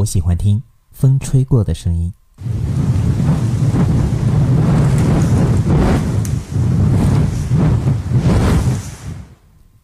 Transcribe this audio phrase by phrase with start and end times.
[0.00, 2.10] 我喜欢听风吹过的声音。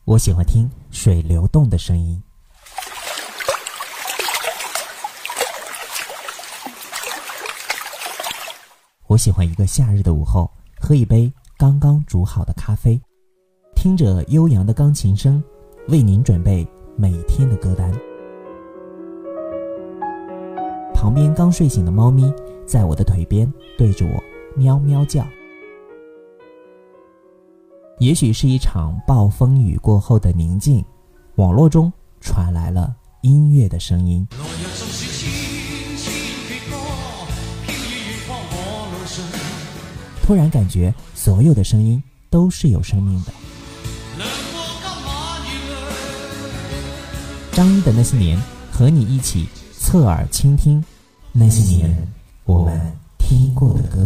[0.06, 2.22] 我喜欢听水流动的声音。
[9.06, 12.98] 我喜欢一个夏日的午后，喝一杯刚刚煮好的咖啡，
[13.74, 15.44] 听着悠扬的钢琴声，
[15.88, 17.92] 为您准备每天的歌单。
[20.96, 22.32] 旁边刚睡醒的猫咪
[22.66, 24.24] 在我的腿边对着我
[24.56, 25.24] 喵喵叫。
[27.98, 30.82] 也许是一场暴风雨过后的宁静，
[31.34, 31.92] 网络中
[32.22, 34.26] 传来了音乐的声音。
[40.22, 43.32] 突然感觉所有的声音都是有生命的。
[47.52, 48.40] 张一的那些年，
[48.72, 49.46] 和你一起
[49.88, 50.84] 侧耳倾听
[51.30, 52.08] 那些年
[52.42, 52.76] 我们
[53.18, 54.04] 听过的歌。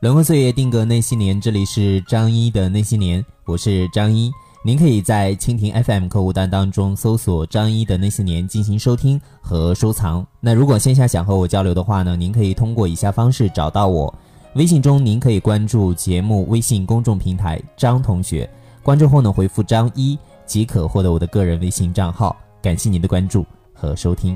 [0.00, 4.32] 轮回岁月定格那些年，这里是张一的那些年，我是张一。
[4.64, 10.26] 您可以在蜻蜓 FM 客户端当中搜索张一的那些年进行收听和收藏。
[10.40, 14.12] 那如果线下想和我交流的话呢，您可以通过以下方式找到我。
[14.54, 18.48] 微信中您可以关注节目微信公众平台张同学，
[18.82, 22.34] 关注后呢回复张一即可获得我的个人微信账号。
[22.62, 24.34] 感谢您的关注和收听。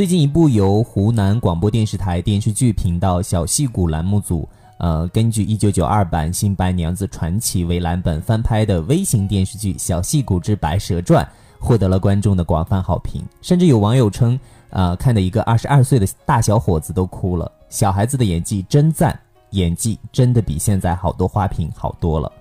[0.00, 4.48] 最近一部由湖南广播电视台电视剧频道小戏骨栏目组，
[4.78, 11.22] 呃，根据1992版《新白娘子传奇》为蓝本翻拍的微型电视剧《小戏骨之白蛇传》，
[11.62, 13.22] 获得了观众的广泛好评。
[13.42, 17.52] 甚至有网友称，呃，看的一个22岁的大小伙子都哭了。
[17.68, 19.20] 小孩子的演技真赞，
[19.50, 22.32] 演技真的比现在好多花瓶好多了。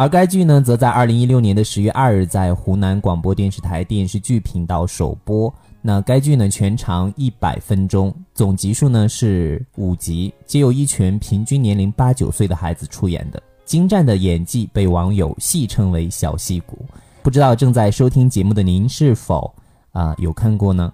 [0.00, 5.52] 而该剧呢，则在2016年的10月2日在湖南广播电视台电视剧频道首播。
[5.82, 16.78] 那该剧呢全长一百分钟，总集数呢是五集，皆由一群平均年龄八九岁的孩子出演的，精湛的演技被网友戏称为“小戏骨”。
[17.22, 19.54] 不知道正在收听节目的您是否
[19.92, 20.90] 啊、有看过呢？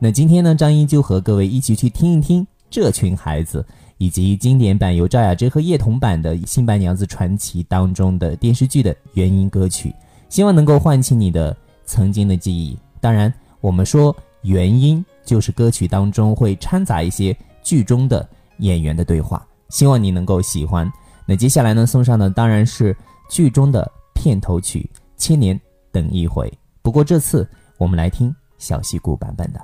[0.00, 3.64] 那今天呢，张一就和各位一起去听一听这群孩子，
[4.00, 9.94] 以及经典版由赵雅芝和叶童版的《新白娘子传奇》当中的电视剧的原音歌曲，
[10.28, 12.76] 希望能够唤起你的曾经的记忆。
[13.00, 13.32] 当然。
[13.62, 18.26] 我们说原音就是歌曲当中会掺杂一些剧中的
[18.60, 20.90] 演员的对话，希望你能够喜欢。
[21.26, 22.96] 那接下来呢，送上的当然是
[23.28, 25.60] 剧中的片头曲《千年
[25.92, 26.48] 等一回》。
[26.80, 27.46] 不过这次
[27.76, 29.60] 我们来听小戏骨版本的。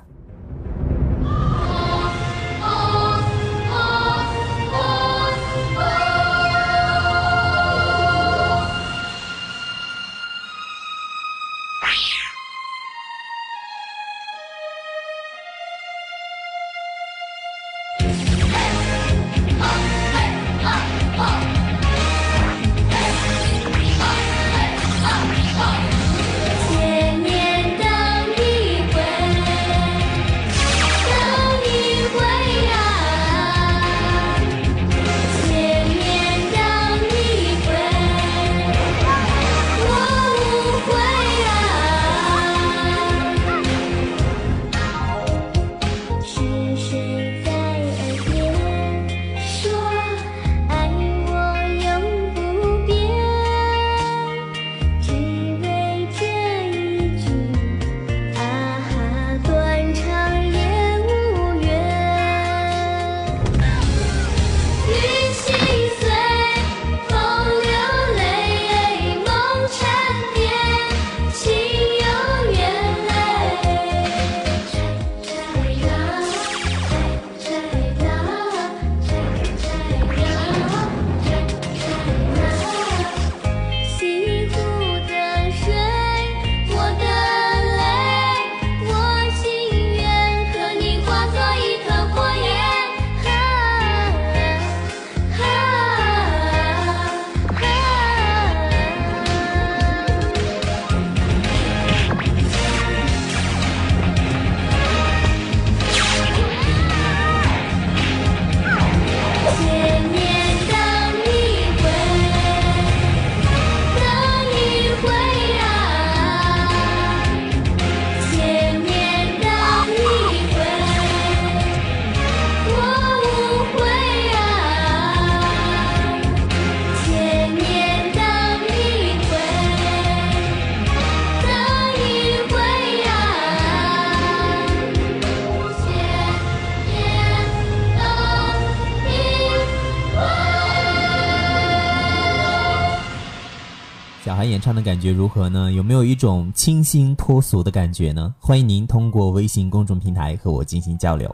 [144.47, 145.71] 演唱的感觉如何呢？
[145.71, 148.33] 有没有一种清新脱俗的感觉呢？
[148.39, 151.33] 欢迎您通过微信公众平台和我进行交流。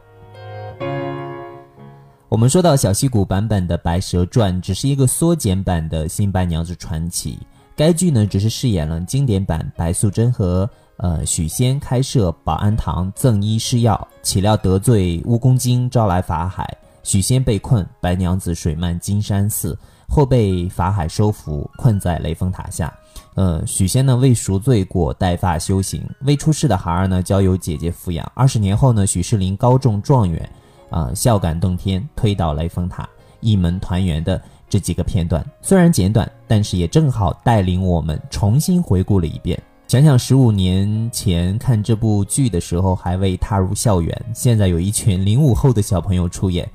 [2.28, 7.36] 我们说到小戏骨版本的《白蛇传》，只是一个缩减版的《新白娘子传奇》。
[7.76, 16.68] 该剧呢，只是饰演了经典版白素贞和呃许仙开设保安堂赠医施药，岂料得罪蜈蚣精，招来法海，
[17.02, 19.78] 许仙被困，白娘子水漫金山寺，
[20.08, 22.92] 后被法海收服，困在雷峰塔下。
[23.34, 28.30] 呃，许仙呢为赎罪过，带发修行，未出世的孩儿呢交由姐姐抚养。
[28.34, 30.48] 二十年后呢，许世林高中状元。
[30.90, 33.08] 啊，孝感动天，推倒雷峰塔，
[33.40, 39.60] 一门团圆的这几个片段，虽然简短，但是也正好带领我们重新回顾了一遍。
[39.88, 46.70] 想想十五年前看这部剧的时候，还未踏入校园，现在有一群零五后的小朋友出演，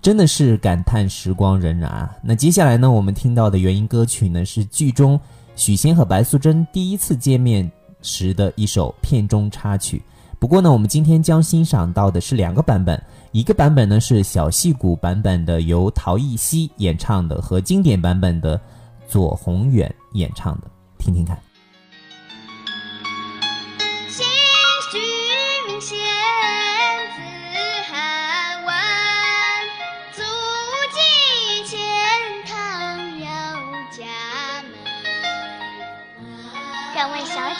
[0.00, 2.14] 真的是感叹时光荏苒啊。
[2.22, 5.18] 那接下来呢，我们听到的原音歌曲呢，是剧中
[5.56, 7.70] 许仙和白素贞第一次见面
[8.02, 10.02] 时的一首片中插曲。
[10.38, 13.00] 不过呢，我们今天将欣赏到的是两个版本。
[13.32, 18.60] 一个版本呢是小戏骨版本的，由陶艺希演唱的，和经典版本的
[19.08, 21.38] 左宏远演唱的，听听看。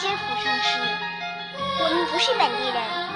[0.05, 0.77] 天府上事，
[1.79, 3.14] 我们不是本地人。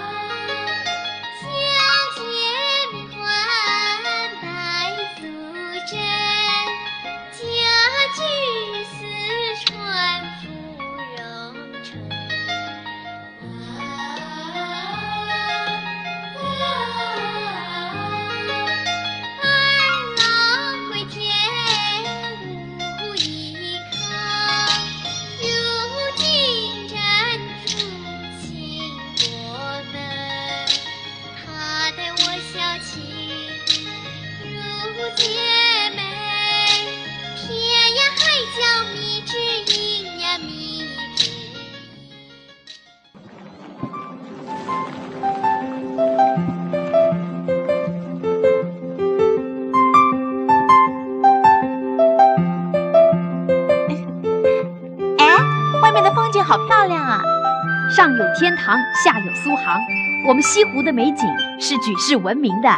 [58.40, 59.82] 天堂，下有苏杭，
[60.26, 61.28] 我们西湖的美景
[61.60, 62.70] 是举世闻名的。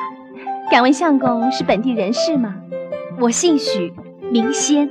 [0.71, 2.55] 敢问相公是本地人士吗？
[3.19, 3.93] 我姓许，
[4.31, 4.89] 名仙，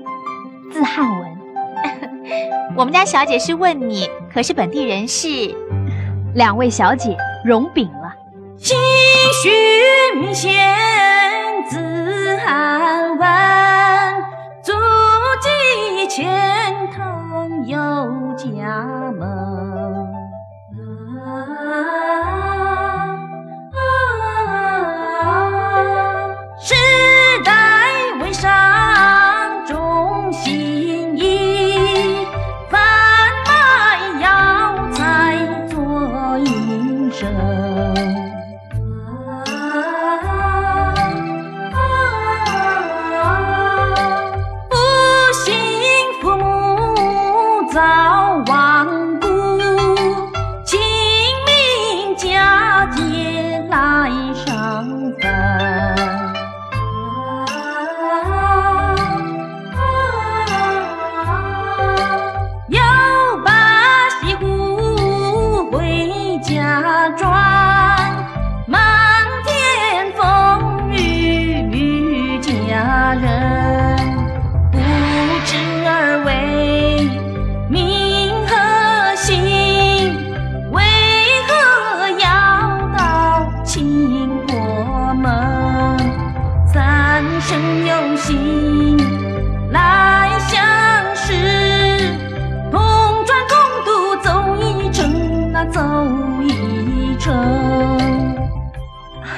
[0.70, 1.38] 字汉文。
[2.78, 5.52] 我们家小姐是问你，可是本地人士？
[6.37, 8.14] 两位小姐容禀了。
[8.56, 8.78] 姓
[9.42, 9.50] 许
[10.21, 10.52] 名仙，
[11.68, 13.28] 字汉文，
[14.62, 14.73] 足
[15.42, 16.30] 迹千
[16.92, 17.76] 堂有
[18.37, 19.50] 家门。
[95.71, 95.81] 走
[96.43, 97.33] 一程。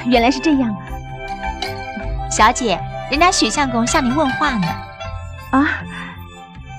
[0.05, 0.81] 原来是这样啊！
[2.29, 4.67] 小姐，人家许相公向您问话呢。
[5.51, 5.67] 啊，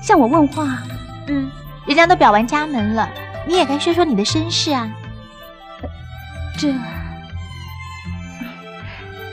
[0.03, 0.83] 向我问话，
[1.27, 1.49] 嗯，
[1.85, 3.09] 人家都表完家门了，
[3.47, 4.89] 你也该说说你的身世啊。
[6.57, 6.73] 这，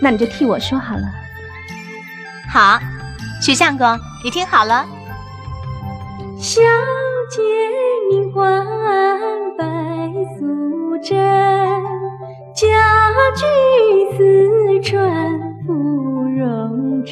[0.00, 1.12] 那你就替我说好了。
[2.50, 2.78] 好，
[3.40, 4.86] 许相公，你听好了。
[6.38, 6.60] 小
[7.30, 7.40] 姐
[8.10, 8.64] 名唤
[13.34, 15.72] 君子，春芙
[16.36, 17.02] 蓉。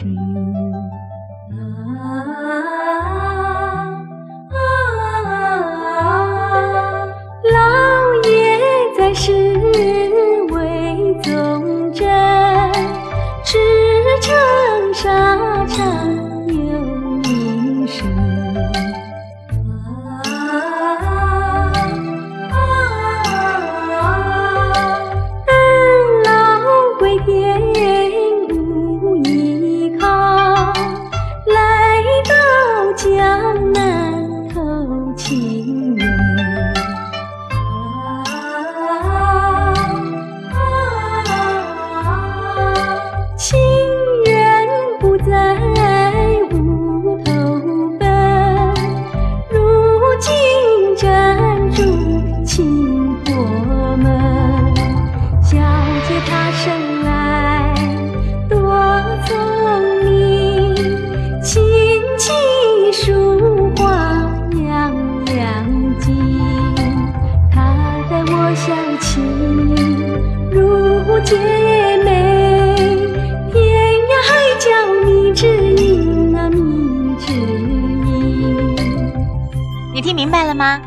[80.61, 80.79] 吗？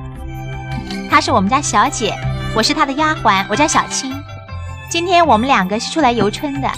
[1.09, 2.13] 她是我们家小姐，
[2.55, 4.13] 我是她的丫鬟，我叫小青。
[4.87, 6.69] 今天我们两个是出来游春的，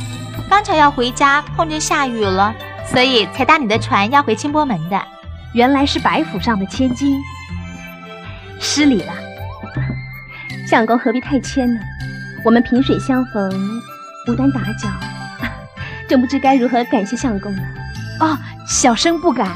[0.50, 2.56] 刚巧要回家，碰见下雨了，
[2.90, 5.02] 所以才搭你的船要回清波门的。
[5.54, 7.22] 原来是白府上的千金，
[8.62, 9.12] 失礼了。
[10.66, 11.82] 相公何必太谦呢？
[12.46, 13.82] 我们萍水相逢，
[14.30, 14.88] 无端打搅，
[16.08, 17.62] 真不知该如何感谢相公呢。
[18.22, 19.52] 哦，小生不敢。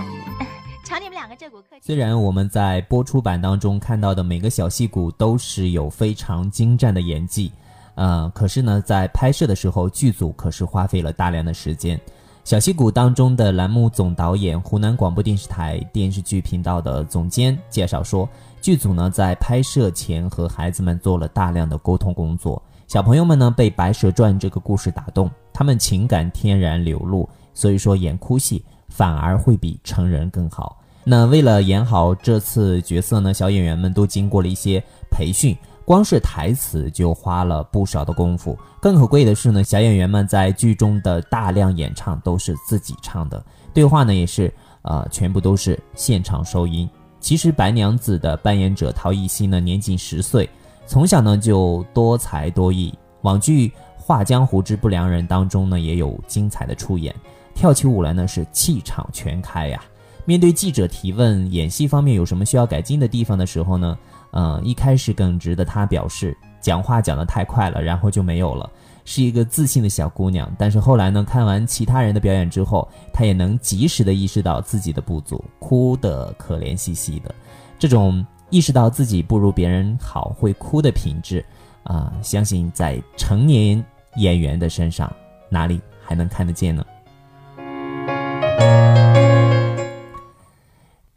[0.89, 1.81] 瞧你们两个这股客气。
[1.81, 7.51] 虽然我们在播出版当中看到的每个小戏骨都是有非常精湛的演技，
[7.93, 11.99] 呃，可是呢，在拍摄的时候，剧组可是花费了大量的时间。
[12.43, 18.27] 小戏骨当中的栏目总导演、湖南广播电视台电视剧频道的总监介绍说，
[18.59, 30.77] 剧组呢在拍摄前和孩子们做了大量的沟通工作，小朋友们呢被《白蛇传》这个故事打动，他们情感天然流露，所以说演哭戏反而会比成人更好。
[31.11, 38.55] 那为了演好这次角色呢，小演员们都经过了一些培训，光是台词就花了不少的功夫。
[38.79, 46.87] 更可贵的是呢，小演员们在剧中的大量演唱都是自己唱的，对话呢也是呃全部都是现场收音。
[47.19, 50.47] 其实白娘子的扮演者陶艺希呢年仅十岁，
[50.85, 57.15] 从小呢就多才多艺，网剧《画江湖之不良人》当中呢也有精彩的出演，
[57.55, 59.81] 跳起舞来呢是气场全开呀。
[60.29, 63.97] 面对记者提问演戏方面有什么需要改进的地方的时候呢，
[64.29, 68.69] 呃，一开始耿直的她表示讲话讲得太快了，然后就没有了，
[69.05, 70.47] 是一个自信的小姑娘。
[70.55, 77.33] 但是后来呢，看完其他人的表演之后，她也能及时的意识到自己的不足，哭得可怜兮兮的。
[77.79, 81.43] 这种意识到自己不如别人好会哭的品质，
[81.81, 83.83] 啊、相信在成年
[84.17, 85.11] 演员的身上
[85.49, 86.85] 哪里还能看得见呢？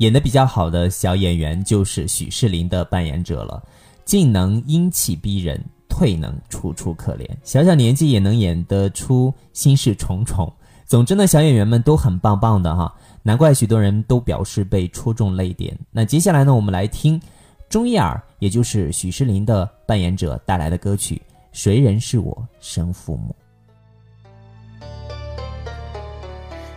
[0.02, 3.62] 演得比较好的小演员就是许世林的扮演者了，
[4.04, 7.24] 进能英气逼人，退能楚楚可怜。
[7.44, 10.52] 小小年纪也能演得出心事重重。
[10.86, 12.92] 总之呢，小演员们都很棒棒的哈，
[13.22, 15.78] 难怪许多人都表示被戳中泪点。
[15.92, 17.22] 那接下来呢，我们来听
[17.68, 21.14] 钟意儿，也就是许世林的扮演者带来的歌曲
[21.52, 23.36] 《谁人是我生父母》。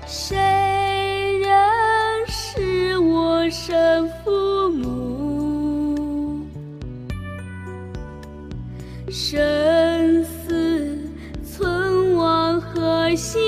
[0.05, 0.37] 谁
[3.45, 6.47] 我生父母？
[9.11, 10.97] 生死
[11.43, 13.44] 存亡何惜